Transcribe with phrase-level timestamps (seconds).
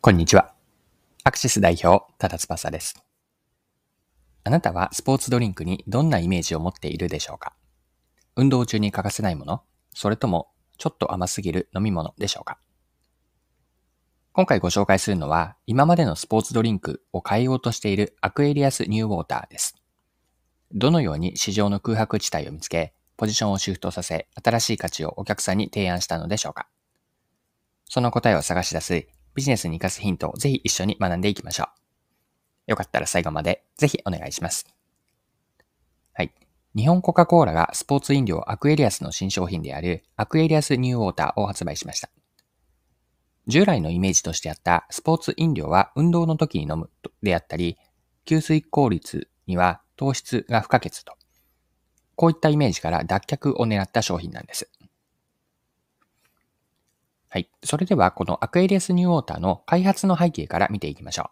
[0.00, 0.54] こんにちは。
[1.24, 3.02] アクシス代表、ただ翼です。
[4.44, 7.56] あなたはスポーツドリンクにどんなイメージを持っているでしょうか？
[8.36, 12.58] 運動中に欠かせないものそれともちょっと甘すぎる飲み物でしょうか？
[14.32, 19.74] 今回ご紹介するのは、今までのスポーツドリンクを変えようとしているアクエリアスニューウォーターです。
[20.70, 26.68] どのように市場の空白地帯を見つけ、ポジションをシフトさせ、新しい価値をお客さんに提案したのでしょうか？
[27.86, 29.08] その答えを探し出す
[29.38, 31.68] ビジネスに活かすヒントをぜひ一緒に学んでいきましょ
[32.66, 32.72] う。
[32.72, 34.66] よかったら最後までぜひお願いします。
[36.12, 36.34] はい。
[36.74, 42.10] 日本コカ・コーラがスポーツ飲料アクエリアスの新商品であるアクエリアスニューウォーターを発売しました。
[43.46, 46.90] 従来のイメージとしてあったスポーツ飲料は運動の時に飲む
[47.22, 47.78] であったり、
[48.26, 51.14] 吸水効率には糖質が不可欠と。
[52.16, 54.68] こういったイメージから脱却を狙った商品なんです。
[57.30, 57.50] はい。
[57.62, 61.30] それでは、このアクエリアスニューウォーターの開発の背景から見ていきましょ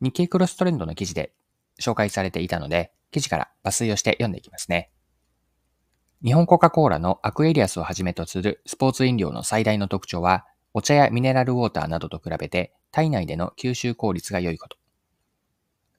[0.00, 0.04] う。
[0.06, 1.32] 日経クロストレンドの記事で
[1.80, 4.90] 紹介されていたので、記事から抜粋をして読んでいきますね。
[6.24, 14.76] 日本コカ・コーラのアクエリアスをはじめとするスポーツ飲料の最大の特徴は、お茶やミネラルウォーターなどと比べて体内での吸収効率が良いこと。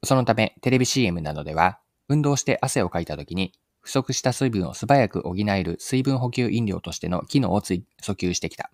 [0.03, 7.81] そのため、テレビ CM などでは、運動して汗をかいた時に不足した水分を素早く補える水分補給飲料としての機能を訴
[8.16, 8.71] 求してきた。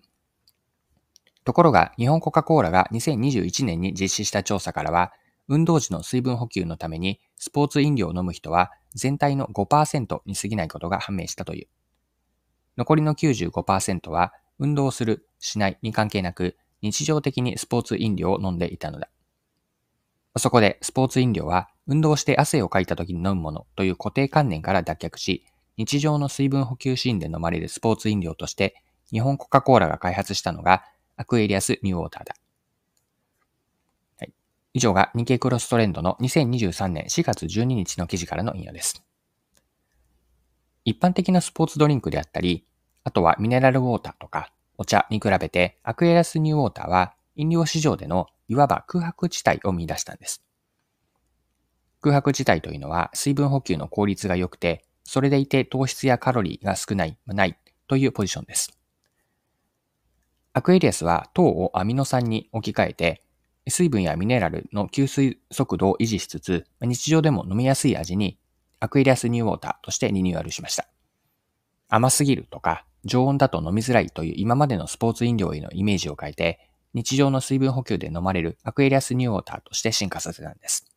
[1.44, 5.12] ところが、日本コカ・コーラが2021年に実施した調査からは、
[5.48, 11.68] 運動時の水分補給のためにスポーツ飲料を飲む人は全体の5%に過ぎないことが判明したという。
[12.76, 19.08] 残りの95%は運動する、しないに関係なく日常的にスポーツ飲料を飲んでいたのだ。
[20.38, 25.44] そこでスポーツ飲料は運動して汗をかいた時に飲むものという固定観念から脱却し、
[25.76, 30.84] 日常の水分補給シーンで飲まれるスポーツ飲料として、日本コカ・コーラが開発したのが
[31.16, 32.34] アクエリアスニューウォーターだ。
[34.18, 34.32] はい、
[34.74, 39.02] 以上が日経クロストレンドの2023年4月12日の記事からの引用です。
[40.84, 42.66] 一般的なスポーツドリンクであったり、
[43.04, 50.42] あとはミネラルウォーターとかお茶に比べてアクエリアスニューウォーターは飲料市場でのいわば空白地帯を見出したんです。
[52.00, 57.58] 空白地帯というのは水分補給の効率が良くて、それでいて糖質やカロリーが少ない、ない
[57.88, 58.78] というポジションです。
[60.52, 63.22] アクエリアスは糖をアミノ酸に置き換えて、
[63.68, 68.38] 水分やミネラルの吸水速度を維持しつつ、日常でも飲みやすい味に
[68.78, 70.88] アクエリアスニューウォーターとしてリニューアルしました。
[71.88, 80.90] 甘すぎるとか、常温だと飲みづらいという今までのスポーツ飲料へのイメージを変えて、日常の水分補給で飲まれるアクエリアスニューウォーターとして進化させたんです。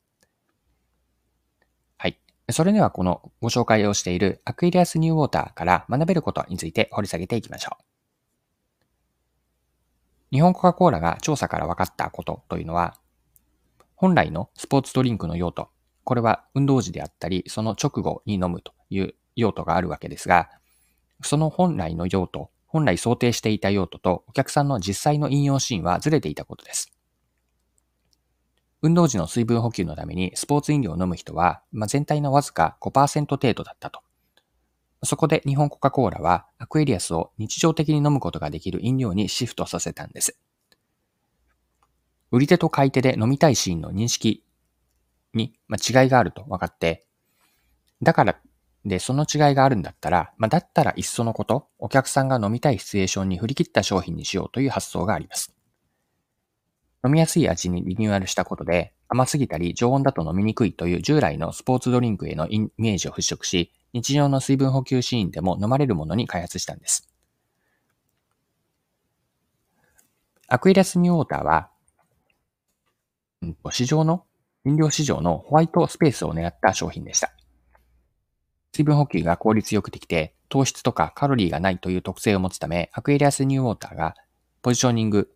[1.97, 2.17] はい。
[2.51, 7.83] それではこのご紹介をしているアクエリアスニューウォーターから学べることについて掘り下げていきましょう。
[10.31, 12.95] 日本コカ・コーラが調査から分かったことというのは、
[13.95, 15.67] 本来のスポーツドリンクの用途、
[16.05, 20.49] これは運動時であったり、その直後に飲むという用途があるわけですが、
[21.21, 26.91] その本来の用途本来想定していた用途とお客さんの実際の引用シーンはずれていたことです。
[28.83, 34.01] 運動時の水分補給のためにスポーツ飲料を飲む人は、まあ、全体のわずか5%程度だったと。
[35.03, 40.39] そこで日本コカ・コーラはアクエリアスを日常的に飲むことができる飲料にシフトさせたんです。
[42.31, 44.43] 売り手と買い手で飲みたいシーンの認識
[45.33, 47.05] に、まあ、違いがあると分かって、
[48.03, 48.39] だから
[48.89, 55.55] で、その違いがあるんだったら、まあ、だったらいっそのこと、お客さんが飲みたいシチュエーションに振り切った商品にしようという発想があります。
[57.05, 67.09] 飲みやすい味にリニューアルしたことで、甘すぎたり常温だと飲みにくいという従来のスポーツドリンクへのイメージを払拭し、日常の水分補給シーンでも飲まれるものに開発したんです。
[70.47, 71.69] アクエリアスニューウォーターは、
[73.71, 74.25] 市場の、
[74.65, 77.31] 飲料市場のホワイトスペースを狙った商品でした。
[78.79, 84.15] 水分補給が効率よくできて、糖質とかカロリーがないという特性を持つため、アクエリアスニューウォーターが
[84.61, 85.29] ポジショニング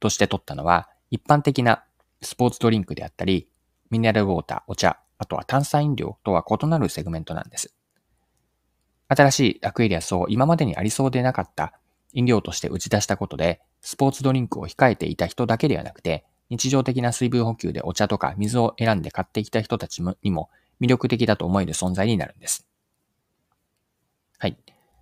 [0.00, 1.84] として取ったのは、一般的な
[2.22, 3.46] スポーツドリンクであったり、
[3.90, 7.72] ミネラルウォーター、お茶、あとは炭酸飲料とは異なるセグメントなんです。
[9.06, 11.74] 新しいアクエリアスを今までにありそうでなかった
[12.14, 20.50] 飲料として打ち出したことで、スポーツドリンクを控えていた人だけではなくて、日常的な水分補給でお茶とか水を選んで買ってきた人たちにも
[20.80, 22.67] 魅力的だと思える存在になるんです。
[24.38, 24.56] はい。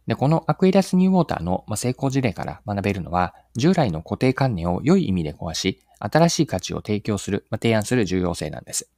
[0.06, 8.90] で、このアクエリアスニューウォーターの成功事例から学べるのは、従来の固定観念を良い意味で壊し、新しい価値を提供する、提案する重要性なんです。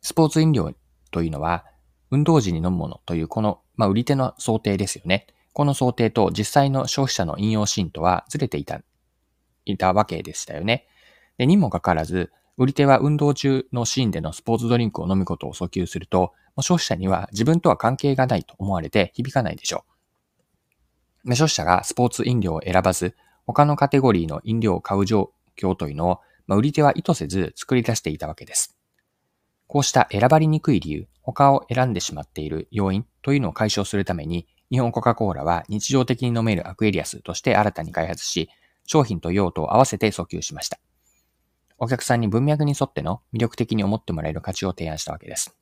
[0.00, 0.74] スポーツ飲料
[1.10, 1.64] というのは、
[2.10, 5.26] 運動時に飲むものというこの、まあ、売り手の想定ですよね。
[5.52, 8.80] この想定と実際の消費者の引用シーンとはずれていた
[9.66, 10.86] いたわけでしたよね。
[11.36, 16.32] で、にもかかわらず、売り手は運動中のシーンでのスポーツドリンクを飲むことを訴求すると、
[16.62, 19.84] 消費者には自分とは関係がないと思われて響かないでしょ
[21.24, 21.34] う。
[21.34, 23.14] 消費者がスポーツ飲料を選ばず、
[23.46, 28.76] 他のカテゴリーの飲料を買う状況というのを、まあ、売り手は意図せず作り出していたわけです。
[29.66, 38.48] こうした選ばれにくい理由、他を選んでしまっている要因というのを解消するために、日本コカ・コーラは日常的に飲めるアクエリアスとして新たに開発し、
[38.86, 40.78] 商品と用途を合わせて訴求しました。
[41.76, 45.54] お客さんに文脈に沿っての魅力的に思ってもらえる価値を提案したわけです。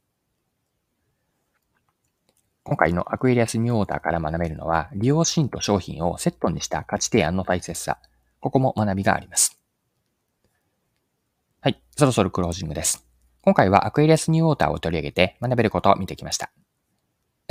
[2.66, 7.98] 今回のアクエリアスニューオーダーから学べるのは、利用シーンと商品をセットにした価値提案の大切さ。
[8.40, 9.60] ここも学びがあります。
[11.60, 13.06] はい、そろそろクロージングです。
[13.42, 16.50] 今回はアクエリアスニューオーダーを取り上げて学べることを見てきました。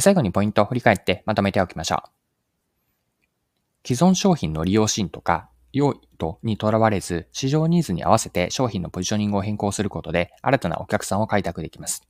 [0.02, 3.88] 最後にポイントを振り返ってまとめておきましょう。
[3.88, 12.06] 既存商品の利用シーンとか用途にとらわれず、市場ニーズに合わせて商品のポジショニングを変更することで、新たなお客さんを開拓できます。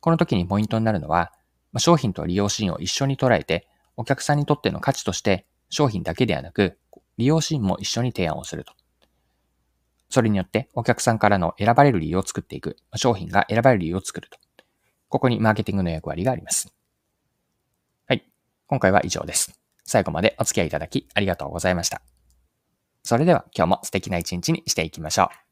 [0.00, 1.32] この時にポイントになるのは、
[1.72, 6.78] まあ商品と利用シーンを一緒に捉えて、お客さんにとっての価値として商品だけではなく、
[7.18, 8.72] 利用シーンも一緒に提案をすると。
[10.08, 12.76] それによってお客さんからの選ばれる理由を作っていく。
[12.90, 14.38] まあ商品が選ばれる理由を作ると。
[15.08, 16.72] ここにマーケティングの役割があります。
[18.06, 18.24] はい。
[18.66, 19.58] 今回は以上です。
[19.84, 22.02] 最後までお付き合いいただきありがとうございました。
[23.02, 25.45] それでは今日も素敵な一日にしていきましょう。